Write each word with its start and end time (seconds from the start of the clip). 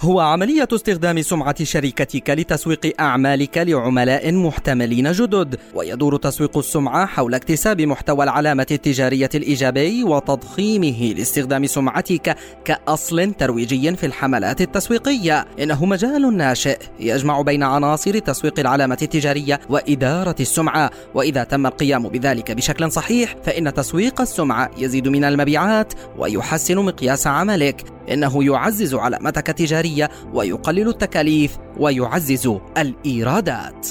هو 0.00 0.20
عملية 0.20 0.68
استخدام 0.72 1.22
سمعة 1.22 1.64
شركتك 1.64 2.30
لتسويق 2.30 3.00
أعمالك 3.00 3.58
لعملاء 3.58 4.32
محتملين 4.32 5.12
جدد 5.12 5.58
ويدور 5.74 6.16
تسويق 6.16 6.58
السمعة 6.58 7.06
حول 7.06 7.34
اكتساب 7.34 7.80
محتوى 7.80 8.24
العلامة 8.24 8.66
التجارية 8.70 9.30
الإيجابي 9.34 10.04
وتضخيمه 10.04 11.14
لاستخدام 11.16 11.66
سمعتك 11.66 12.36
كأصل 12.64 13.34
ترويجي 13.34 13.96
في 13.96 14.06
الحملات 14.06 14.60
التسويقية. 14.60 15.46
إنه 15.62 15.84
مجال 15.84 16.36
ناشئ 16.36 16.78
يجمع 17.00 17.40
بين 17.40 17.62
عناصر 17.62 18.18
تسويق 18.18 18.60
العلامة 18.60 18.98
التجارية 19.02 19.60
وإدارة 19.68 20.36
السمعة 20.40 20.90
وإذا 21.14 21.44
تم 21.44 21.66
القيام 21.66 22.08
بذلك 22.08 22.52
بشكل 22.52 22.92
صحيح 22.92 23.36
فإن 23.44 23.74
تسويق 23.74 24.20
السمعة 24.20 24.70
يزيد 24.78 25.08
من 25.08 25.24
المبيعات 25.24 25.92
ويحسن 26.18 26.76
مقياس 26.76 27.26
عملك. 27.26 27.84
إنه 28.10 28.44
يعزز 28.44 28.94
علامتك 28.94 29.50
التجارية 29.62 30.10
ويقلل 30.34 30.88
التكاليف 30.88 31.56
ويعزز 31.76 32.50
الإيرادات. 32.78 33.88